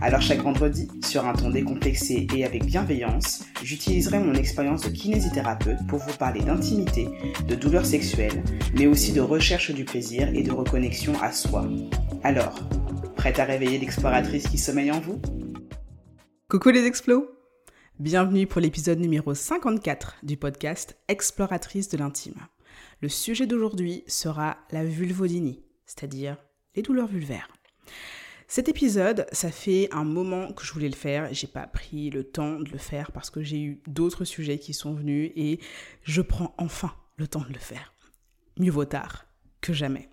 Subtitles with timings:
[0.00, 5.86] Alors chaque vendredi, sur un ton décomplexé et avec bienveillance, j'utiliserai mon expérience de kinésithérapeute
[5.88, 7.08] pour vous parler d'intimité,
[7.48, 8.44] de douleurs sexuelles,
[8.74, 11.68] mais aussi de recherche du plaisir et de reconnexion à soi.
[12.22, 12.60] Alors,
[13.16, 15.20] prête à réveiller l'exploratrice qui sommeille en vous?
[16.48, 17.28] Coucou les explos
[17.98, 22.36] Bienvenue pour l'épisode numéro 54 du podcast Exploratrice de l'intime.
[23.00, 26.36] Le sujet d'aujourd'hui sera la vulvodynie, c'est-à-dire
[26.76, 27.48] les douleurs vulvaires.
[28.50, 31.28] Cet épisode, ça fait un moment que je voulais le faire.
[31.32, 34.72] J'ai pas pris le temps de le faire parce que j'ai eu d'autres sujets qui
[34.72, 35.60] sont venus et
[36.02, 37.92] je prends enfin le temps de le faire.
[38.58, 39.26] Mieux vaut tard
[39.60, 40.08] que jamais.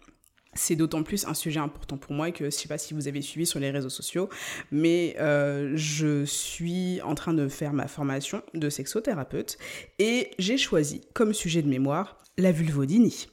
[0.55, 3.21] C'est d'autant plus un sujet important pour moi que je sais pas si vous avez
[3.21, 4.29] suivi sur les réseaux sociaux,
[4.71, 9.57] mais euh, je suis en train de faire ma formation de sexothérapeute
[9.99, 13.27] et j'ai choisi comme sujet de mémoire la vulvodynie.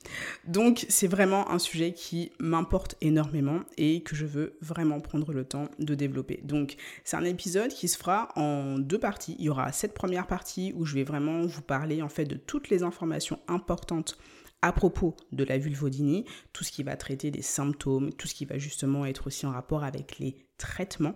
[0.47, 5.45] Donc c'est vraiment un sujet qui m'importe énormément et que je veux vraiment prendre le
[5.45, 6.41] temps de développer.
[6.45, 9.37] Donc c'est un épisode qui se fera en deux parties.
[9.39, 12.37] Il y aura cette première partie où je vais vraiment vous parler en fait de
[12.37, 14.19] toutes les informations importantes
[14.63, 18.45] à propos de la vulvodynie, tout ce qui va traiter des symptômes, tout ce qui
[18.45, 21.15] va justement être aussi en rapport avec les traitements.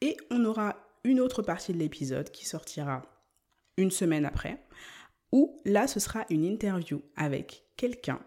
[0.00, 3.02] Et on aura une autre partie de l'épisode qui sortira
[3.76, 4.62] une semaine après
[5.32, 8.20] ou là ce sera une interview avec quelqu'un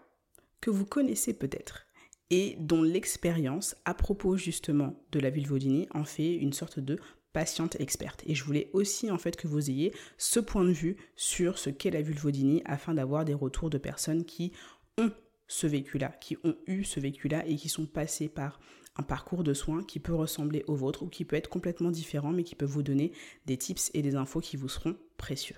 [0.60, 1.86] que vous connaissez peut-être
[2.30, 6.98] et dont l'expérience à propos justement de la vulvodynie en fait une sorte de
[7.36, 8.22] patiente experte.
[8.24, 11.68] Et je voulais aussi en fait que vous ayez ce point de vue sur ce
[11.68, 14.52] qu'est la vulvodynie afin d'avoir des retours de personnes qui
[14.96, 15.12] ont
[15.46, 18.58] ce vécu-là, qui ont eu ce vécu-là et qui sont passées par
[18.96, 22.32] un parcours de soins qui peut ressembler au vôtre ou qui peut être complètement différent
[22.32, 23.12] mais qui peut vous donner
[23.44, 25.56] des tips et des infos qui vous seront précieux.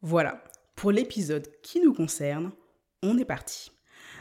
[0.00, 0.42] Voilà,
[0.76, 2.52] pour l'épisode qui nous concerne,
[3.02, 3.70] on est parti.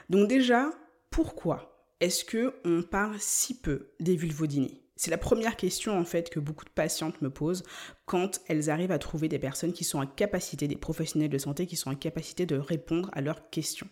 [0.09, 0.71] Donc déjà,
[1.09, 6.29] pourquoi est-ce que on parle si peu des vulvodynies C'est la première question en fait
[6.29, 7.63] que beaucoup de patientes me posent
[8.05, 11.65] quand elles arrivent à trouver des personnes qui sont en capacité, des professionnels de santé
[11.65, 13.89] qui sont en capacité de répondre à leurs questions.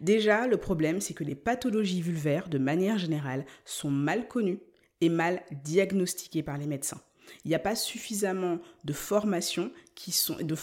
[0.00, 4.60] Déjà, le problème, c'est que les pathologies vulvaires, de manière générale, sont mal connues
[5.02, 7.02] et mal diagnostiquées par les médecins.
[7.44, 10.54] Il n'y a pas suffisamment de formation, qui sont, de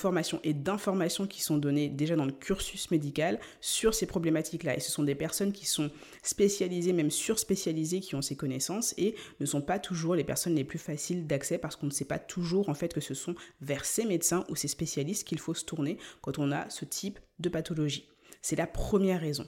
[0.44, 4.78] et d'informations qui sont données déjà dans le cursus médical sur ces problématiques-là.
[4.78, 5.92] Et ce sont des personnes qui sont
[6.24, 10.64] spécialisées, même surspécialisées, qui ont ces connaissances et ne sont pas toujours les personnes les
[10.64, 13.84] plus faciles d'accès parce qu'on ne sait pas toujours en fait que ce sont vers
[13.84, 17.50] ces médecins ou ces spécialistes qu'il faut se tourner quand on a ce type de
[17.50, 18.08] pathologie.
[18.42, 19.48] C'est la première raison.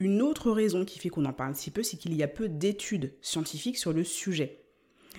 [0.00, 2.48] Une autre raison qui fait qu'on en parle si peu, c'est qu'il y a peu
[2.48, 4.64] d'études scientifiques sur le sujet.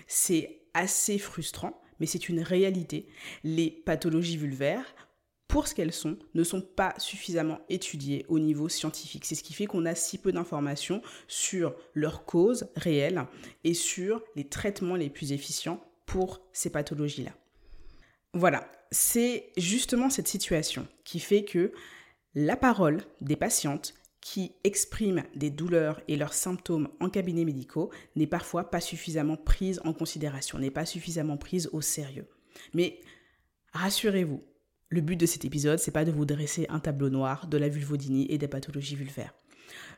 [0.07, 3.07] C'est assez frustrant, mais c'est une réalité.
[3.43, 4.95] Les pathologies vulvaires,
[5.47, 9.25] pour ce qu'elles sont, ne sont pas suffisamment étudiées au niveau scientifique.
[9.25, 13.25] C'est ce qui fait qu'on a si peu d'informations sur leurs causes réelles
[13.63, 17.31] et sur les traitements les plus efficients pour ces pathologies-là.
[18.35, 21.71] Voilà, c'est justement cette situation qui fait que
[22.35, 28.27] la parole des patientes qui expriment des douleurs et leurs symptômes en cabinet médicaux n'est
[28.27, 32.27] parfois pas suffisamment prise en considération, n'est pas suffisamment prise au sérieux.
[32.73, 32.99] Mais
[33.73, 34.43] rassurez-vous,
[34.89, 37.69] le but de cet épisode, c'est pas de vous dresser un tableau noir de la
[37.69, 39.35] vulvodynie et des pathologies vulvaires.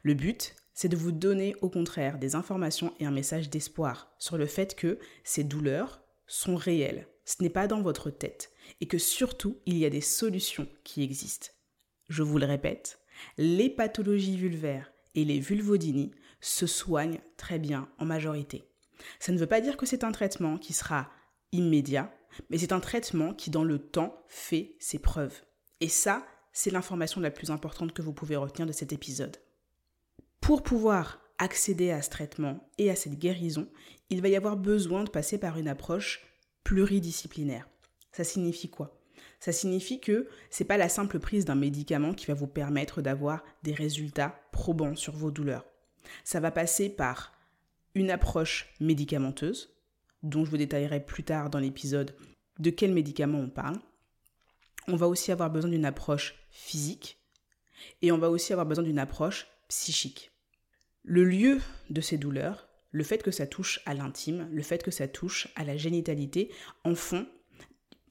[0.04, 4.38] Le but, c'est de vous donner au contraire des informations et un message d'espoir sur
[4.38, 8.98] le fait que ces douleurs sont réelles, ce n'est pas dans votre tête, et que
[8.98, 11.50] surtout, il y a des solutions qui existent.
[12.10, 13.00] Je vous le répète,
[13.38, 18.64] les pathologies vulvaires et les vulvodynies se soignent très bien en majorité.
[19.20, 21.10] Ça ne veut pas dire que c'est un traitement qui sera
[21.52, 22.14] immédiat,
[22.50, 25.42] mais c'est un traitement qui dans le temps fait ses preuves.
[25.80, 29.38] Et ça, c'est l'information la plus importante que vous pouvez retenir de cet épisode.
[30.40, 33.68] Pour pouvoir accéder à ce traitement et à cette guérison,
[34.10, 36.24] il va y avoir besoin de passer par une approche
[36.64, 37.68] pluridisciplinaire.
[38.12, 39.01] Ça signifie quoi?
[39.42, 43.44] Ça signifie que c'est pas la simple prise d'un médicament qui va vous permettre d'avoir
[43.64, 45.66] des résultats probants sur vos douleurs.
[46.24, 47.34] Ça va passer par
[47.96, 49.76] une approche médicamenteuse,
[50.22, 52.16] dont je vous détaillerai plus tard dans l'épisode
[52.60, 53.80] de quel médicament on parle.
[54.88, 57.18] On va aussi avoir besoin d'une approche physique
[58.04, 60.32] et on va aussi avoir besoin d'une approche psychique.
[61.04, 61.60] Le lieu
[61.90, 65.48] de ces douleurs, le fait que ça touche à l'intime, le fait que ça touche
[65.56, 66.52] à la génitalité,
[66.84, 67.28] en font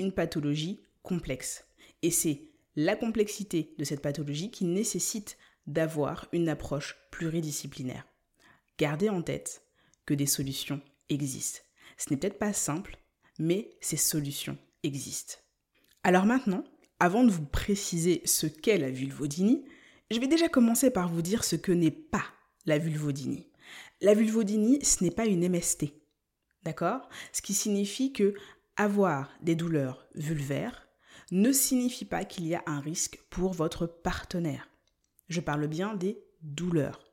[0.00, 1.64] une pathologie complexe.
[2.02, 8.06] Et c'est la complexité de cette pathologie qui nécessite d'avoir une approche pluridisciplinaire.
[8.78, 9.62] gardez en tête
[10.06, 10.80] que des solutions
[11.10, 11.60] existent.
[11.98, 12.96] Ce n'est peut-être pas simple,
[13.38, 15.36] mais ces solutions existent.
[16.02, 16.64] Alors maintenant,
[16.98, 19.64] avant de vous préciser ce qu'est la vulvodynie,
[20.10, 22.24] je vais déjà commencer par vous dire ce que n'est pas
[22.66, 23.48] la vulvodynie.
[24.00, 25.92] La vulvodynie, ce n'est pas une MST.
[26.62, 27.08] D'accord?
[27.32, 28.34] Ce qui signifie que
[28.76, 30.88] avoir des douleurs vulvaires
[31.30, 34.68] ne signifie pas qu'il y a un risque pour votre partenaire.
[35.28, 37.04] Je parle bien des douleurs.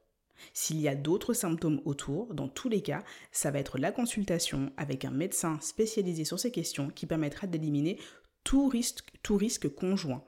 [0.53, 4.71] S'il y a d'autres symptômes autour, dans tous les cas, ça va être la consultation
[4.77, 7.99] avec un médecin spécialisé sur ces questions qui permettra d'éliminer
[8.43, 10.23] tout risque, conjoint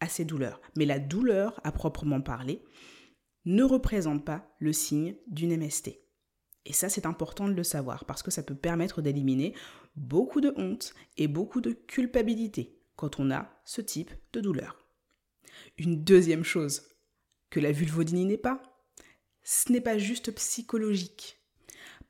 [0.00, 0.60] à ces douleurs.
[0.76, 2.62] Mais la douleur, à proprement parler,
[3.44, 6.00] ne représente pas le signe d'une MST.
[6.64, 9.54] Et ça, c'est important de le savoir parce que ça peut permettre d'éliminer
[9.94, 14.78] beaucoup de honte et beaucoup de culpabilité quand on a ce type de douleur.
[15.78, 16.88] Une deuxième chose
[17.50, 18.62] que la vulvodynie n'est pas,
[19.42, 21.38] ce n'est pas juste psychologique.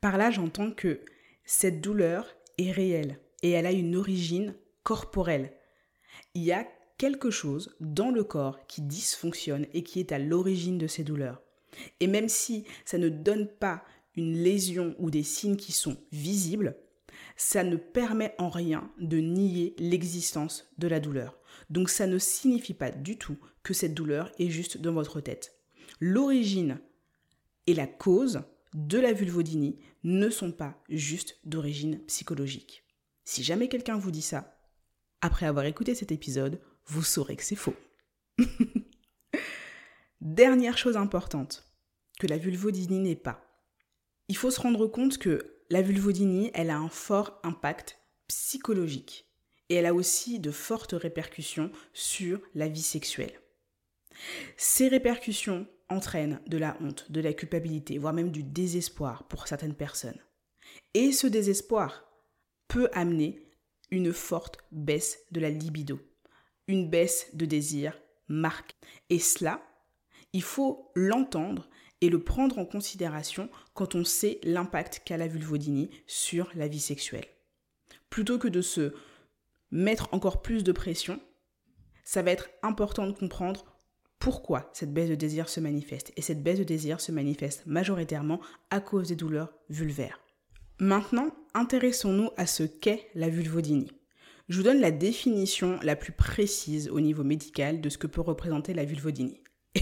[0.00, 1.00] Par là, j'entends que
[1.44, 5.52] cette douleur est réelle et elle a une origine corporelle.
[6.34, 6.66] Il y a
[6.98, 11.42] quelque chose dans le corps qui dysfonctionne et qui est à l'origine de ces douleurs.
[12.00, 13.84] Et même si ça ne donne pas
[14.14, 16.76] une lésion ou des signes qui sont visibles,
[17.36, 21.38] ça ne permet en rien de nier l'existence de la douleur.
[21.70, 25.58] Donc ça ne signifie pas du tout que cette douleur est juste dans votre tête.
[26.00, 26.78] L'origine
[27.66, 28.42] et la cause
[28.74, 32.84] de la vulvodynie ne sont pas juste d'origine psychologique.
[33.24, 34.58] Si jamais quelqu'un vous dit ça,
[35.20, 37.74] après avoir écouté cet épisode, vous saurez que c'est faux.
[40.20, 41.64] Dernière chose importante
[42.18, 43.42] que la vulvodynie n'est pas.
[44.28, 47.98] Il faut se rendre compte que la vulvodynie, elle a un fort impact
[48.28, 49.26] psychologique
[49.68, 53.40] et elle a aussi de fortes répercussions sur la vie sexuelle.
[54.56, 59.74] Ces répercussions entraînent de la honte, de la culpabilité, voire même du désespoir pour certaines
[59.74, 60.20] personnes.
[60.94, 62.04] Et ce désespoir
[62.68, 63.42] peut amener
[63.90, 66.00] une forte baisse de la libido,
[66.66, 67.98] une baisse de désir
[68.28, 68.74] marquée.
[69.10, 69.62] Et cela,
[70.32, 71.68] il faut l'entendre
[72.00, 76.80] et le prendre en considération quand on sait l'impact qu'a la vulvodynie sur la vie
[76.80, 77.26] sexuelle.
[78.10, 78.94] Plutôt que de se
[79.70, 81.20] mettre encore plus de pression,
[82.04, 83.64] ça va être important de comprendre
[84.18, 86.12] pourquoi cette baisse de désir se manifeste.
[86.16, 88.40] Et cette baisse de désir se manifeste majoritairement
[88.70, 90.20] à cause des douleurs vulvaires.
[90.78, 93.90] Maintenant, intéressons-nous à ce qu'est la vulvodynie.
[94.48, 98.20] Je vous donne la définition la plus précise au niveau médical de ce que peut
[98.20, 99.40] représenter la vulvodynie.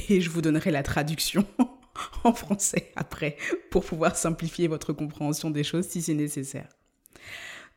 [0.08, 1.46] Et je vous donnerai la traduction
[2.25, 3.37] en français après
[3.70, 6.69] pour pouvoir simplifier votre compréhension des choses si c'est nécessaire.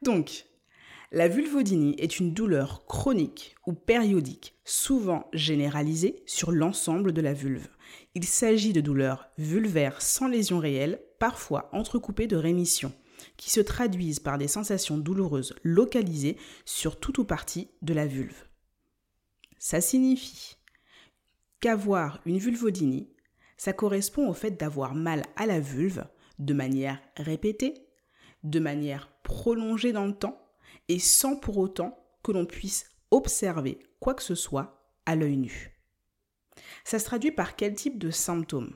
[0.01, 0.45] Donc,
[1.11, 7.69] la vulvodynie est une douleur chronique ou périodique, souvent généralisée sur l'ensemble de la vulve.
[8.13, 12.91] Il s'agit de douleurs vulvaires sans lésion réelle, parfois entrecoupées de rémissions,
[13.37, 16.35] qui se traduisent par des sensations douloureuses localisées
[16.65, 18.43] sur tout ou partie de la vulve.
[19.59, 20.57] Ça signifie
[21.61, 23.09] qu'avoir une vulvodynie
[23.57, 26.05] ça correspond au fait d'avoir mal à la vulve
[26.39, 27.73] de manière répétée,
[28.43, 30.39] de manière prolongée dans le temps,
[30.87, 35.73] et sans pour autant que l'on puisse observer quoi que ce soit à l'œil nu.
[36.83, 38.75] Ça se traduit par quel type de symptômes?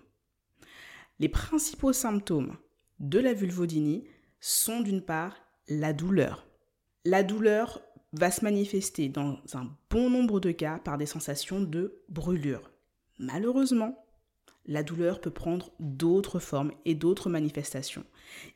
[1.19, 2.57] Les principaux symptômes
[2.99, 4.05] de la vulvodynie
[4.39, 6.47] sont d'une part la douleur.
[7.05, 7.81] La douleur
[8.13, 12.71] va se manifester dans un bon nombre de cas par des sensations de brûlure.
[13.19, 14.00] Malheureusement,
[14.65, 18.05] la douleur peut prendre d'autres formes et d'autres manifestations.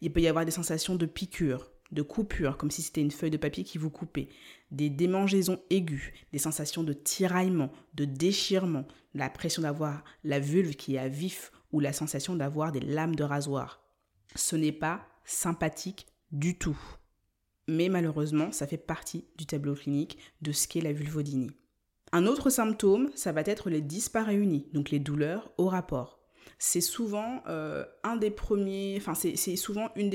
[0.01, 3.31] Il peut y avoir des sensations de piqûre, de coupure, comme si c'était une feuille
[3.31, 4.29] de papier qui vous coupait,
[4.71, 10.95] des démangeaisons aiguës, des sensations de tiraillement, de déchirement, la pression d'avoir la vulve qui
[10.95, 13.81] est à vif ou la sensation d'avoir des lames de rasoir.
[14.35, 16.77] Ce n'est pas sympathique du tout.
[17.67, 21.51] Mais malheureusement, ça fait partie du tableau clinique de ce qu'est la vulvodynie.
[22.15, 26.21] Un autre symptôme, ça va être les disparéunies, donc les douleurs au rapport.
[26.57, 28.29] C'est souvent euh, une des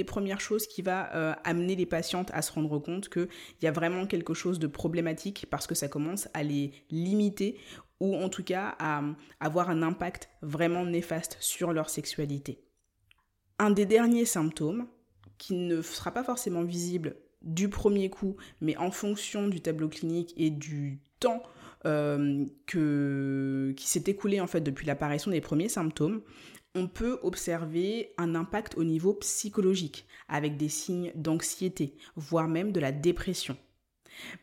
[0.04, 3.28] premières choses qui va euh, amener les patientes à se rendre compte qu'il
[3.60, 7.58] y a vraiment quelque chose de problématique parce que ça commence à les limiter
[8.00, 9.02] ou en tout cas à
[9.38, 12.64] avoir un impact vraiment néfaste sur leur sexualité.
[13.58, 14.86] Un des derniers symptômes,
[15.36, 20.32] qui ne sera pas forcément visible du premier coup, mais en fonction du tableau clinique
[20.38, 21.42] et du temps
[21.82, 26.22] que, qui s'est écoulé en fait depuis l'apparition des premiers symptômes,
[26.74, 32.80] on peut observer un impact au niveau psychologique, avec des signes d'anxiété, voire même de
[32.80, 33.56] la dépression.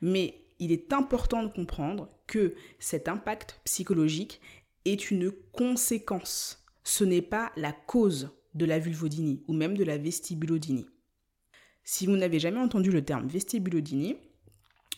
[0.02, 4.42] Mais il est important de comprendre que cet impact psychologique
[4.86, 9.98] est une conséquence, ce n'est pas la cause de la vulvodynie ou même de la
[9.98, 10.88] vestibulodynie.
[11.84, 14.18] Si vous n'avez jamais entendu le terme vestibulodynie,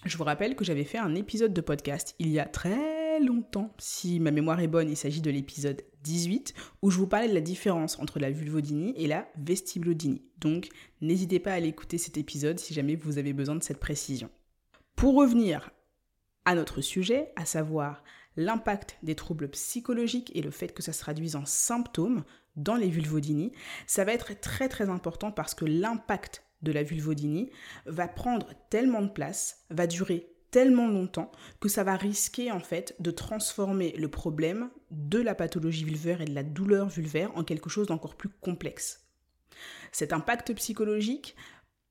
[0.05, 3.73] je vous rappelle que j'avais fait un épisode de podcast il y a très longtemps,
[3.77, 7.33] si ma mémoire est bonne, il s'agit de l'épisode 18, où je vous parlais de
[7.33, 10.23] la différence entre la vulvodynie et la vestibulodynie.
[10.37, 10.69] Donc
[11.01, 14.29] n'hésitez pas à aller écouter cet épisode si jamais vous avez besoin de cette précision.
[14.95, 15.71] Pour revenir
[16.45, 18.03] à notre sujet, à savoir
[18.37, 22.23] l'impact des troubles psychologiques et le fait que ça se traduise en symptômes
[22.55, 23.51] dans les vulvodynies,
[23.85, 27.51] ça va être très très important parce que l'impact de la vulvodynie
[27.85, 32.95] va prendre tellement de place, va durer tellement longtemps que ça va risquer en fait
[32.99, 37.69] de transformer le problème de la pathologie vulvaire et de la douleur vulvaire en quelque
[37.69, 39.07] chose d'encore plus complexe.
[39.91, 41.35] Cet impact psychologique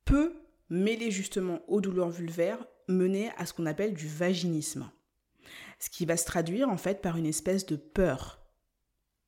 [0.05, 0.35] peut
[0.71, 4.91] mêler justement aux douleurs vulvaires mener à ce qu'on appelle du vaginisme.
[5.79, 8.41] Ce qui va se traduire en fait par une espèce de peur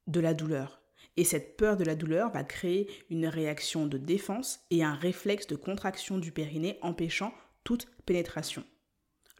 [0.07, 0.80] de la douleur.
[1.17, 5.47] Et cette peur de la douleur va créer une réaction de défense et un réflexe
[5.47, 7.33] de contraction du périnée empêchant
[7.65, 8.65] toute pénétration.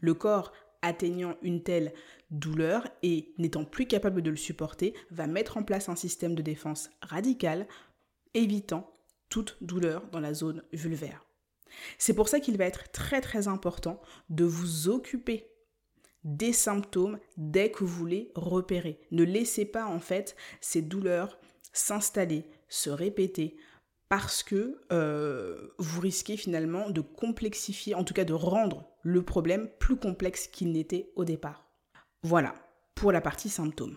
[0.01, 1.93] Le corps atteignant une telle
[2.31, 6.43] douleur et n'étant plus capable de le supporter va mettre en place un système de
[6.43, 7.67] défense radical
[8.35, 8.93] évitant
[9.29, 11.25] toute douleur dans la zone vulvaire.
[11.99, 15.47] C'est pour ça qu'il va être très très important de vous occuper
[16.25, 19.01] des symptômes dès que vous les repérez.
[19.11, 21.39] Ne laissez pas en fait ces douleurs
[21.73, 23.57] s'installer, se répéter,
[24.09, 29.69] parce que euh, vous risquez finalement de complexifier, en tout cas de rendre le problème
[29.79, 31.67] plus complexe qu'il n'était au départ.
[32.23, 32.55] Voilà
[32.95, 33.97] pour la partie symptômes.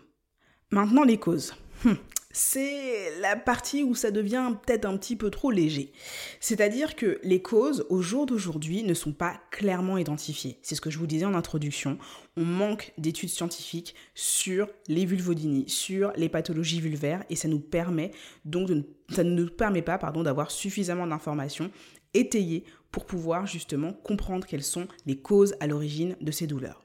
[0.71, 1.55] Maintenant les causes.
[1.85, 1.97] Hum,
[2.35, 5.93] c'est la partie où ça devient peut-être un petit peu trop léger.
[6.39, 10.57] C'est-à-dire que les causes, au jour d'aujourd'hui, ne sont pas clairement identifiées.
[10.63, 11.99] C'est ce que je vous disais en introduction.
[12.35, 18.09] On manque d'études scientifiques sur les vulvodynies, sur les pathologies vulvaires, et ça nous permet
[18.45, 21.69] donc de, ça ne nous permet pas pardon, d'avoir suffisamment d'informations
[22.15, 26.83] étayées pour pouvoir justement comprendre quelles sont les causes à l'origine de ces douleurs.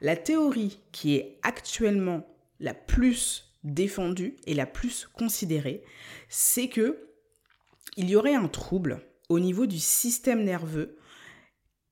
[0.00, 2.26] La théorie qui est actuellement
[2.58, 5.82] la plus défendue et la plus considérée,
[6.28, 6.98] c'est que
[7.96, 10.96] il y aurait un trouble au niveau du système nerveux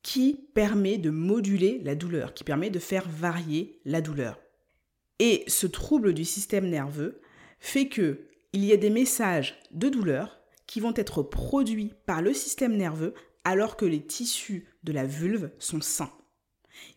[0.03, 4.39] qui permet de moduler la douleur, qui permet de faire varier la douleur.
[5.19, 7.21] Et ce trouble du système nerveux
[7.61, 12.33] fait que il y a des messages de douleur qui vont être produits par le
[12.33, 13.15] système nerveux
[13.45, 16.13] alors que les tissus de la vulve sont sains.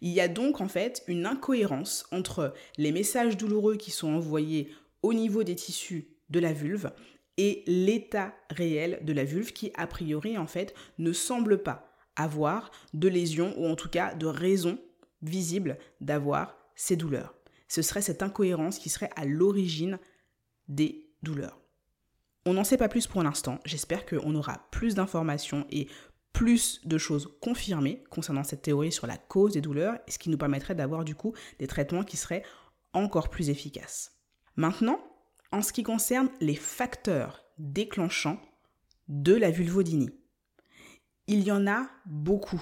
[0.01, 4.69] Il y a donc en fait une incohérence entre les messages douloureux qui sont envoyés
[5.01, 6.91] au niveau des tissus de la vulve
[7.37, 12.71] et l'état réel de la vulve qui a priori en fait ne semble pas avoir
[12.93, 14.79] de lésions ou en tout cas de raison
[15.21, 17.35] visible d'avoir ces douleurs.
[17.67, 19.99] Ce serait cette incohérence qui serait à l'origine
[20.67, 21.59] des douleurs.
[22.45, 23.59] On n'en sait pas plus pour l'instant.
[23.65, 25.87] J'espère qu'on aura plus d'informations et
[26.37, 30.37] plus de choses confirmées concernant cette théorie sur la cause des douleurs, ce qui nous
[30.37, 32.43] permettrait d'avoir du coup des traitements qui seraient
[32.93, 34.11] encore plus efficaces.
[34.55, 34.99] Maintenant,
[35.51, 38.39] en ce qui concerne les facteurs déclenchants
[39.07, 40.11] de la vulvodynie,
[41.25, 42.61] il y en a beaucoup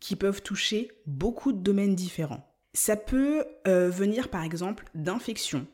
[0.00, 2.46] qui peuvent toucher beaucoup de domaines différents.
[2.74, 5.66] Ça peut euh, venir par exemple d'infections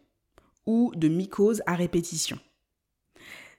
[0.66, 2.38] ou de mycoses à répétition.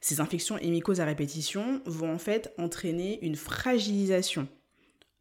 [0.06, 4.48] Ces infections et à répétition vont en fait entraîner une fragilisation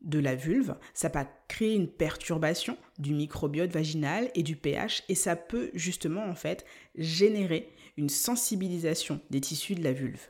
[0.02, 5.14] de la vulve, ça peut créer une perturbation du microbiote vaginal et du pH et
[5.14, 10.28] ça peut justement en fait générer une sensibilisation des tissus de la vulve.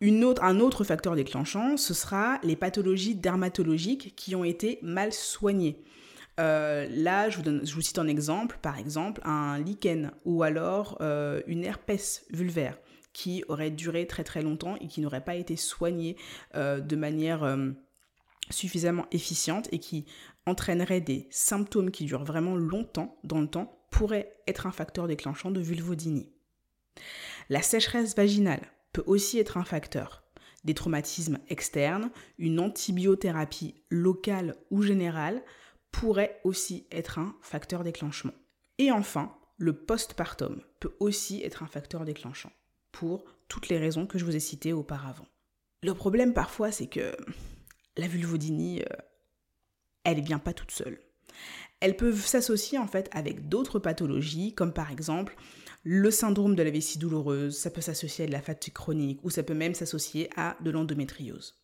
[0.00, 5.84] Un autre facteur déclenchant, ce sera les pathologies dermatologiques qui ont été mal soignées.
[6.40, 10.42] Euh, là, je vous, donne, je vous, cite un exemple, par exemple un lichen ou
[10.42, 12.78] alors euh, une herpès vulvaire
[13.16, 16.18] qui aurait duré très très longtemps et qui n'aurait pas été soignée
[16.54, 17.44] euh, de manière
[18.50, 20.04] suffisamment efficiente et qui
[20.44, 25.50] entraînerait des symptômes qui durent vraiment longtemps dans le temps pourrait être un facteur déclenchant
[25.50, 26.30] de vulvodynie.
[27.48, 30.22] La sécheresse vaginale peut aussi être un facteur.
[30.64, 35.42] Des traumatismes externes, une antibiothérapie locale ou générale
[35.90, 38.34] pourrait aussi être un facteur déclenchement.
[38.76, 42.52] Et enfin, le postpartum peut aussi être un facteur déclenchant
[42.98, 45.26] pour toutes les raisons que je vous ai citées auparavant.
[45.82, 47.14] Le problème parfois, c'est que
[47.98, 48.96] la vulvodynie, euh,
[50.04, 50.98] elle est bien pas toute seule.
[51.80, 55.36] Elles peuvent s'associer en fait avec d'autres pathologies, comme par exemple
[55.82, 59.30] le syndrome de la vessie douloureuse, ça peut s'associer à de la fatigue chronique ou
[59.30, 61.60] ça peut même s'associer à de l'endométriose.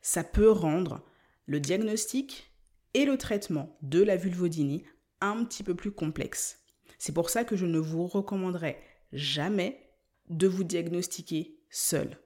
[0.00, 1.02] Ça peut rendre
[1.46, 2.52] le diagnostic
[2.94, 4.84] et le traitement de la vulvodynie
[5.20, 6.60] un petit peu plus complexe.
[6.98, 8.80] C'est pour ça que je ne vous recommanderais
[9.12, 9.85] jamais
[10.28, 12.18] de vous diagnostiquer seul.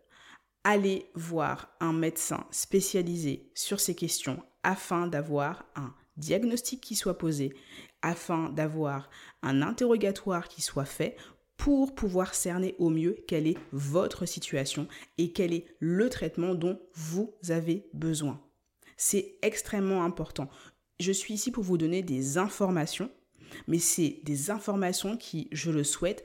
[0.64, 7.54] Allez voir un médecin spécialisé sur ces questions afin d'avoir un diagnostic qui soit posé,
[8.02, 9.08] afin d'avoir
[9.42, 11.16] un interrogatoire qui soit fait
[11.56, 14.88] pour pouvoir cerner au mieux quelle est votre situation
[15.18, 18.40] et quel est le traitement dont vous avez besoin.
[18.96, 20.48] C'est extrêmement important.
[21.00, 23.10] Je suis ici pour vous donner des informations,
[23.66, 26.24] mais c'est des informations qui, je le souhaite,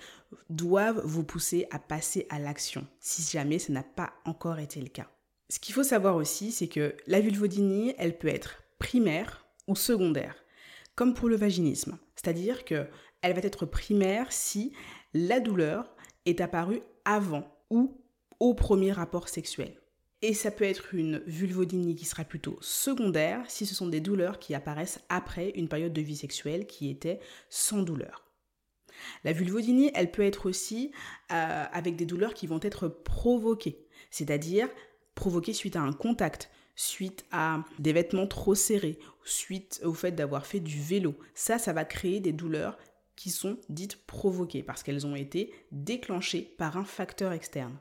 [0.49, 4.87] doivent vous pousser à passer à l'action, si jamais ce n'a pas encore été le
[4.87, 5.09] cas.
[5.49, 10.35] Ce qu'il faut savoir aussi, c'est que la vulvodynie, elle peut être primaire ou secondaire,
[10.95, 11.97] comme pour le vaginisme.
[12.15, 12.87] C'est-à-dire que
[13.21, 14.73] elle va être primaire si
[15.13, 18.01] la douleur est apparue avant ou
[18.39, 19.75] au premier rapport sexuel.
[20.21, 24.39] Et ça peut être une vulvodynie qui sera plutôt secondaire si ce sont des douleurs
[24.39, 28.25] qui apparaissent après une période de vie sexuelle qui était sans douleur.
[29.23, 30.91] La vulvodynie, elle peut être aussi
[31.31, 34.69] euh, avec des douleurs qui vont être provoquées, c'est-à-dire
[35.15, 40.45] provoquées suite à un contact, suite à des vêtements trop serrés, suite au fait d'avoir
[40.45, 41.15] fait du vélo.
[41.33, 42.77] Ça, ça va créer des douleurs
[43.15, 47.77] qui sont dites provoquées parce qu'elles ont été déclenchées par un facteur externe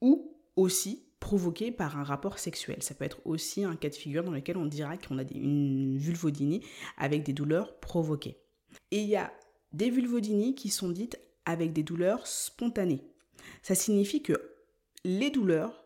[0.00, 2.82] ou aussi provoquées par un rapport sexuel.
[2.82, 5.96] Ça peut être aussi un cas de figure dans lequel on dira qu'on a une
[5.96, 6.62] vulvodynie
[6.96, 8.38] avec des douleurs provoquées.
[8.90, 9.32] Et il y a
[9.72, 13.02] des vulvodynies qui sont dites avec des douleurs spontanées.
[13.62, 14.34] Ça signifie que
[15.04, 15.84] les douleurs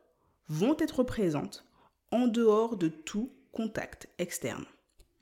[0.48, 1.66] vont être présentes
[2.10, 4.64] en dehors de tout contact externe.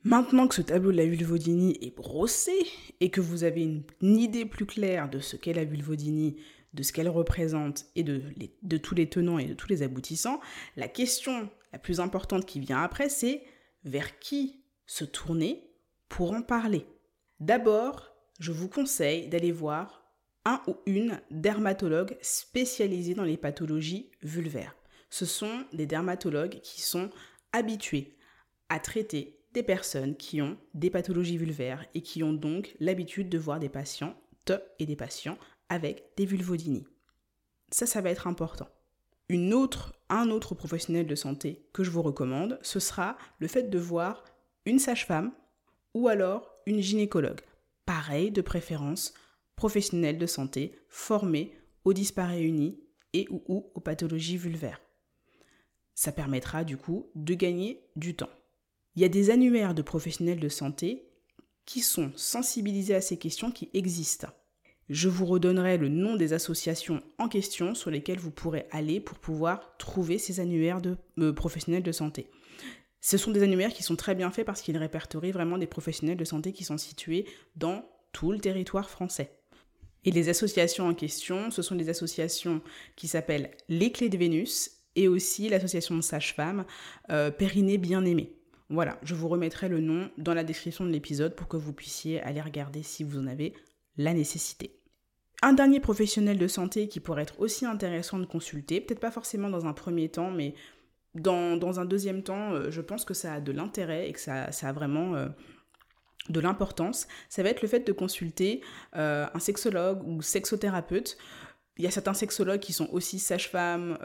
[0.02, 2.52] Maintenant que ce tableau de la vulvodynie est brossé
[3.00, 6.36] et que vous avez une, idée plus claire de ce qu'est la vulvodynie,
[6.74, 8.22] de ce qu'elle représente et de,
[8.62, 10.40] de tous les tenants et de tous les aboutissants,
[10.76, 13.42] la question la plus importante qui vient après, c'est
[13.84, 15.70] vers qui se tourner
[16.08, 16.86] pour en parler?
[17.40, 20.02] D'abord, je vous conseille d'aller voir
[20.44, 24.76] un ou une dermatologue spécialisée dans les pathologies vulvaires.
[25.10, 27.10] Ce sont des dermatologues qui sont
[27.52, 28.16] habitués
[28.68, 33.38] à traiter des personnes qui ont des pathologies vulvaires et qui ont donc l'habitude de
[33.38, 34.14] voir des patients
[34.78, 36.86] et des patients avec des vulvodynies.
[37.70, 38.68] Ça, ça va être important.
[39.30, 44.24] Un autre professionnel de santé que je vous recommande, ce sera le fait de voir
[44.66, 45.32] une sage-femme
[45.94, 47.40] ou alors une gynécologue.
[47.86, 49.14] Pareil, de préférence,
[49.56, 52.80] professionnel de santé formé aux disparéunies
[53.12, 54.80] et ou aux pathologies vulvaires.
[55.94, 58.30] Ça permettra du coup de gagner du temps.
[58.96, 61.08] Il y a des annuaires de professionnels de santé
[61.66, 64.28] qui sont sensibilisés à ces questions qui existent.
[64.90, 69.18] Je vous redonnerai le nom des associations en question sur lesquelles vous pourrez aller pour
[69.18, 72.28] pouvoir trouver ces annuaires de euh, professionnels de santé.
[73.06, 76.16] Ce sont des annuaires qui sont très bien faits parce qu'ils répertorient vraiment des professionnels
[76.16, 79.30] de santé qui sont situés dans tout le territoire français.
[80.06, 82.62] Et les associations en question, ce sont des associations
[82.96, 86.64] qui s'appellent Les Clés de Vénus et aussi l'association de sages-femmes
[87.10, 88.38] euh, Périnée Bien-Aimée.
[88.70, 92.22] Voilà, je vous remettrai le nom dans la description de l'épisode pour que vous puissiez
[92.22, 93.52] aller regarder si vous en avez
[93.98, 94.80] la nécessité.
[95.42, 99.50] Un dernier professionnel de santé qui pourrait être aussi intéressant de consulter, peut-être pas forcément
[99.50, 100.54] dans un premier temps, mais
[101.14, 104.44] dans, un deuxième temps, euh, je pense que ça a de l'intérêt et que ça,
[104.44, 105.28] a vraiment euh,
[106.28, 108.62] de l'importance, ça va être le fait de consulter
[108.96, 111.16] euh, un sexologue ou sexothérapeute.
[111.76, 113.98] Il y a certains sexologues qui sont aussi sages-femmes,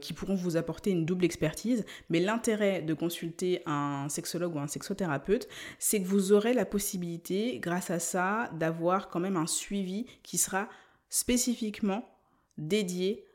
[0.00, 4.68] qui pourront vous apporter une double expertise, mais l'intérêt de consulter un sexologue ou un
[4.68, 5.48] sexothérapeute,
[5.80, 10.38] c'est que vous aurez la possibilité, grâce à ça, d'avoir quand même un suivi qui
[10.38, 10.68] sera
[11.08, 12.08] spécifiquement
[12.56, 13.26] dédié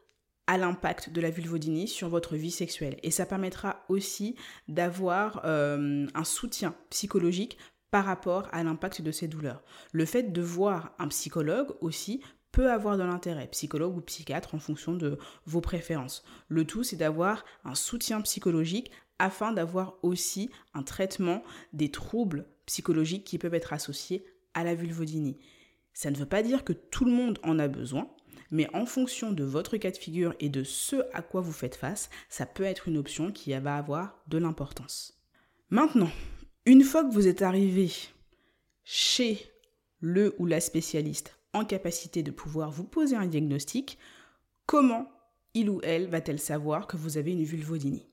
[0.48, 2.98] à l'impact de la vulvodynie sur votre vie sexuelle.
[3.04, 4.36] Et ça permettra aussi
[4.68, 7.58] d'avoir euh, un soutien psychologique
[7.92, 9.62] par rapport à l'impact de ces douleurs.
[9.92, 14.60] Le fait de voir un psychologue aussi peut avoir de l'intérêt, psychologue ou psychiatre en
[14.60, 16.24] fonction de vos préférences.
[16.48, 23.24] Le tout, c'est d'avoir un soutien psychologique afin d'avoir aussi un traitement des troubles psychologiques
[23.24, 25.38] qui peuvent être associés à la vulvodynie.
[25.94, 28.10] Ça ne veut pas dire que tout le monde en a besoin,
[28.52, 31.76] mais en fonction de votre cas de figure et de ce à quoi vous faites
[31.76, 35.20] face, ça peut être une option qui va avoir de l'importance.
[35.70, 36.12] Maintenant,
[36.66, 37.92] une fois que vous êtes arrivé
[38.84, 39.40] chez
[40.00, 43.98] le ou la spécialiste en capacité de pouvoir vous poser un diagnostic,
[44.66, 45.10] comment
[45.54, 48.06] il ou elle va-t-elle savoir que vous avez une vulvodynie?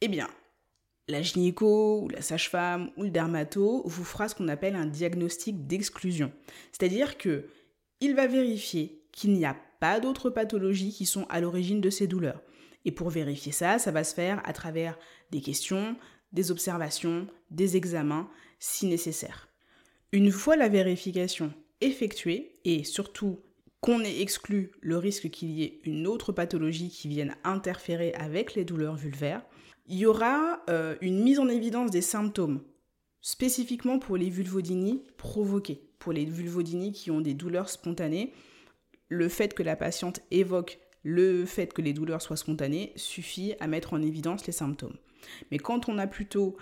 [0.00, 0.28] Eh bien,
[1.08, 5.66] la gynéco ou la sage-femme ou le dermato vous fera ce qu'on appelle un diagnostic
[5.66, 6.32] d'exclusion.
[6.72, 7.46] C'est-à-dire que
[8.00, 12.06] il va vérifier qu'il n'y a pas d'autres pathologies qui sont à l'origine de ces
[12.06, 12.42] douleurs.
[12.84, 14.98] Et pour vérifier ça, ça va se faire à travers
[15.30, 15.96] des questions,
[16.32, 19.48] des observations, des examens, si nécessaire.
[20.12, 23.40] Une fois la vérification effectuée et surtout
[23.80, 28.54] qu'on ait exclu le risque qu'il y ait une autre pathologie qui vienne interférer avec
[28.54, 29.42] les douleurs vulvaires,
[29.86, 32.62] il y aura euh, une mise en évidence des symptômes,
[33.22, 38.32] spécifiquement pour les vulvodynies provoquées, pour les vulvodynies qui ont des douleurs spontanées.
[39.10, 43.66] Le fait que la patiente évoque le fait que les douleurs soient spontanées suffit à
[43.66, 44.96] mettre en évidence les symptômes.
[45.50, 46.56] Mais quand on a plutôt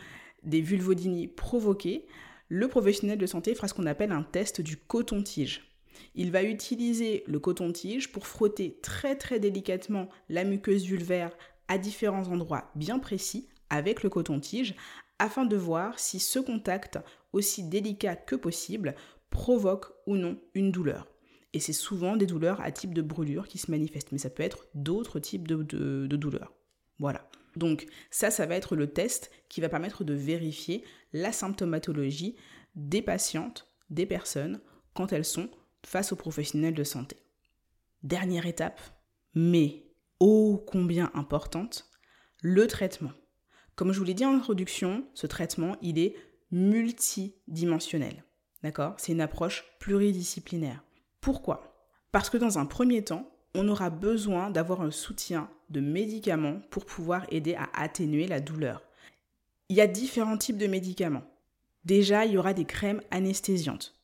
[0.44, 2.06] des vulvodynies provoquées,
[2.48, 5.68] le professionnel de santé fera ce qu'on appelle un test du coton-tige.
[6.14, 11.37] Il va utiliser le coton-tige pour frotter très très délicatement la muqueuse vulvaire
[11.68, 14.74] à différents endroits bien précis avec le coton-tige
[15.18, 16.98] afin de voir si ce contact,
[17.34, 18.94] aussi délicat que possible,
[19.28, 21.06] provoque ou non une douleur.
[21.59, 24.44] Et c'est souvent des douleurs à type de brûlure qui se manifestent, mais ça peut
[24.44, 26.53] être d'autres types de, douleurs.
[27.01, 27.29] Voilà.
[27.57, 32.37] Donc ça, ça va être le test qui va permettre de vérifier la symptomatologie
[32.77, 34.61] des patientes, des personnes,
[34.94, 35.51] quand elles sont
[35.85, 37.16] face aux professionnels de santé.
[38.05, 38.81] Dernière étape,
[39.35, 39.83] mais
[40.21, 41.90] ô combien importante,
[42.40, 43.11] le traitement.
[43.75, 46.14] Comme je vous l'ai dit en introduction, ce traitement, il est
[46.53, 48.23] multidimensionnel.
[48.62, 48.94] D'accord?
[48.99, 50.85] C'est une approche pluridisciplinaire.
[51.20, 51.74] Pourquoi?
[52.12, 56.85] Parce que dans un premier temps, on aura besoin d'avoir un soutien de médicaments pour
[56.85, 58.83] pouvoir aider à atténuer la douleur.
[59.68, 61.24] Il y a différents types de médicaments.
[61.85, 63.98] Déjà, il y aura des crèmes anesthésiantes.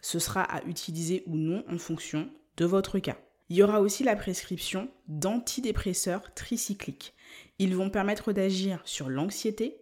[0.00, 3.16] Ce sera à utiliser ou non en fonction de votre cas.
[3.48, 7.14] Il y aura aussi la prescription d'antidépresseurs tricycliques.
[7.58, 9.80] Ils vont permettre d'agir sur l'anxiété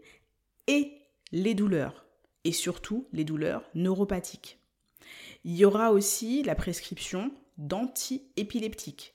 [0.67, 0.93] et
[1.33, 2.07] les douleurs,
[2.45, 4.59] et surtout les douleurs neuropathiques.
[5.45, 9.15] Il y aura aussi la prescription d'antiépileptiques.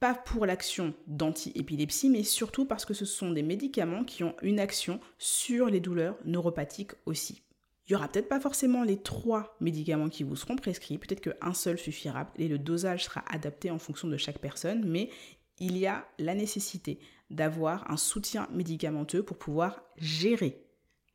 [0.00, 4.60] Pas pour l'action d'anti-épilepsie, mais surtout parce que ce sont des médicaments qui ont une
[4.60, 7.42] action sur les douleurs neuropathiques aussi.
[7.86, 11.54] Il n'y aura peut-être pas forcément les trois médicaments qui vous seront prescrits, peut-être qu'un
[11.54, 15.10] seul suffira et le dosage sera adapté en fonction de chaque personne, mais
[15.58, 16.98] il y a la nécessité
[17.30, 20.64] d'avoir un soutien médicamenteux pour pouvoir gérer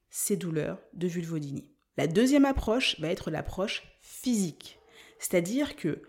[0.10, 1.72] ces douleurs de vulvodynie.
[1.98, 4.80] La deuxième approche va être l'approche physique,
[5.20, 6.02] c'est-à-dire que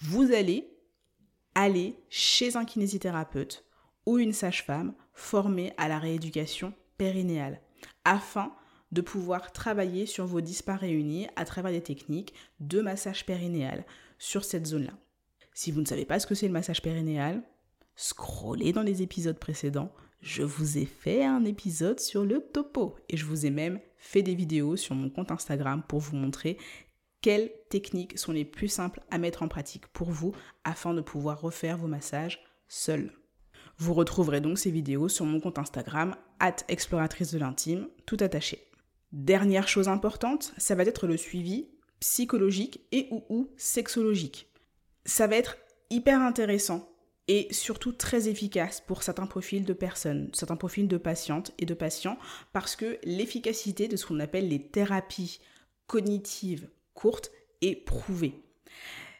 [0.00, 0.70] vous allez
[1.56, 3.64] aller chez un kinésithérapeute
[4.06, 7.60] ou une sage-femme formée à la rééducation périnéale
[8.04, 8.54] afin
[8.92, 13.84] de pouvoir travailler sur vos dispas réunis à travers des techniques de massage périnéal
[14.18, 14.92] sur cette zone-là.
[15.52, 17.42] Si vous ne savez pas ce que c'est le massage périnéal,
[17.96, 19.92] scrollez dans les épisodes précédents.
[20.20, 24.22] Je vous ai fait un épisode sur le topo et je vous ai même fait
[24.22, 26.56] des vidéos sur mon compte Instagram pour vous montrer
[27.22, 31.40] quelles techniques sont les plus simples à mettre en pratique pour vous afin de pouvoir
[31.40, 33.12] refaire vos massages seuls?
[33.78, 38.68] Vous retrouverez donc ces vidéos sur mon compte Instagram, at exploratrice de l'intime, tout attaché.
[39.12, 41.68] Dernière chose importante, ça va être le suivi
[42.00, 44.48] psychologique et ou, ou sexologique.
[45.04, 45.56] Ça va être
[45.90, 46.88] hyper intéressant
[47.28, 51.74] et surtout très efficace pour certains profils de personnes, certains profils de patientes et de
[51.74, 52.18] patients,
[52.52, 55.38] parce que l'efficacité de ce qu'on appelle les thérapies
[55.86, 56.68] cognitives
[57.02, 58.34] courtes est prouvée.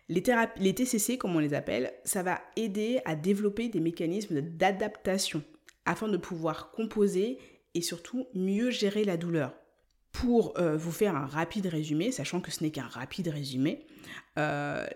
[0.08, 0.22] Les,
[0.56, 5.42] les TCC, comme on les appelle, ça va aider à développer des mécanismes d'adaptation
[5.84, 7.38] afin de pouvoir composer
[7.74, 9.54] et surtout mieux gérer la douleur.
[10.12, 13.86] Pour euh, vous faire un rapide résumé, sachant que ce n'est qu'un rapide résumé,
[14.38, 14.86] euh,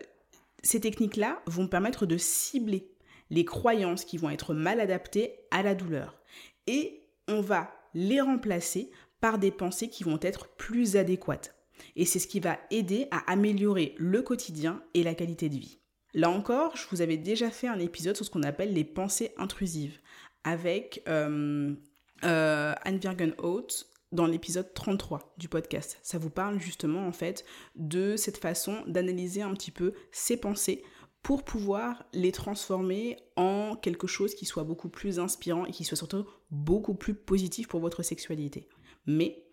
[0.63, 2.93] ces techniques-là vont permettre de cibler
[3.31, 6.21] les croyances qui vont être mal adaptées à la douleur.
[6.69, 11.56] Et on va les remplacer par des pensées qui vont être plus adéquates.
[11.97, 15.79] Et c'est ce qui va aider à améliorer le quotidien et la qualité de vie.
[16.15, 19.33] Là encore, je vous avais déjà fait un épisode sur ce qu'on appelle les pensées
[19.37, 19.99] intrusives
[20.45, 21.75] avec euh,
[22.23, 25.99] Anne Virgen Oates dans l'épisode 33 du podcast.
[26.03, 30.83] Ça vous parle justement en fait de cette façon d'analyser un petit peu ses pensées
[31.27, 35.97] pour pouvoir les transformer en quelque chose qui soit beaucoup plus inspirant et qui soit
[35.97, 38.69] surtout beaucoup plus positif pour votre sexualité.
[39.07, 39.45] Mais,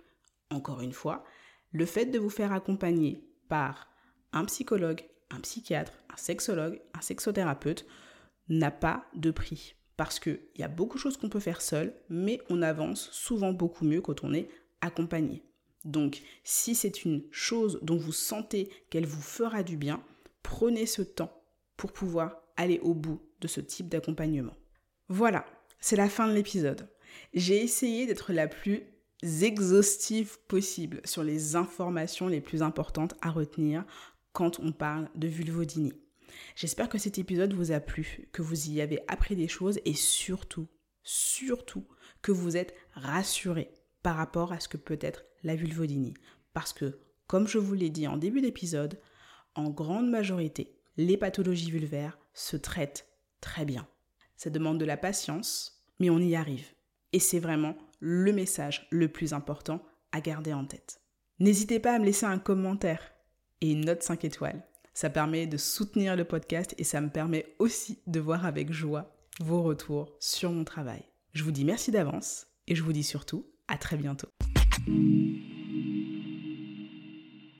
[0.51, 1.23] encore une fois,
[1.73, 3.89] le fait de vous faire accompagner par
[4.31, 7.85] un psychologue, un psychiatre, un sexologue, un sexothérapeute
[8.47, 11.93] n'a pas de prix parce qu'il y a beaucoup de choses qu'on peut faire seul,
[12.09, 14.47] mais on avance souvent beaucoup mieux quand on est
[14.81, 15.43] accompagné.
[15.85, 20.03] Donc, si c'est une chose dont vous sentez qu'elle vous fera du bien,
[20.41, 21.43] prenez ce temps
[21.77, 24.55] pour pouvoir aller au bout de ce type d'accompagnement.
[25.09, 25.45] Voilà,
[25.79, 26.87] c'est la fin de l'épisode.
[27.33, 28.83] J'ai essayé d'être la plus
[29.23, 33.85] exhaustive possible sur les informations les plus importantes à retenir
[34.33, 35.93] quand on parle de vulvodynie.
[36.55, 39.93] J'espère que cet épisode vous a plu, que vous y avez appris des choses et
[39.93, 40.67] surtout,
[41.03, 41.87] surtout,
[42.21, 46.15] que vous êtes rassuré par rapport à ce que peut être la vulvodynie.
[46.53, 48.99] Parce que, comme je vous l'ai dit en début d'épisode,
[49.55, 53.07] en grande majorité, les pathologies vulvaires se traitent
[53.41, 53.87] très bien.
[54.35, 56.73] Ça demande de la patience, mais on y arrive.
[57.11, 60.99] Et c'est vraiment le message le plus important à garder en tête.
[61.39, 63.13] N'hésitez pas à me laisser un commentaire
[63.61, 64.61] et une note 5 étoiles.
[64.93, 69.15] Ça permet de soutenir le podcast et ça me permet aussi de voir avec joie
[69.39, 71.03] vos retours sur mon travail.
[71.31, 74.27] Je vous dis merci d'avance et je vous dis surtout à très bientôt.